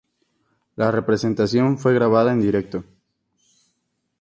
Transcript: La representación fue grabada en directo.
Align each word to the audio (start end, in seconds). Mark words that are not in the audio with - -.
La 0.77 0.89
representación 0.89 1.77
fue 1.77 1.93
grabada 1.93 2.31
en 2.33 2.41
directo. 2.41 2.83